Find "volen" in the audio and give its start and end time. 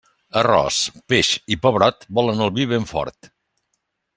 2.21-2.43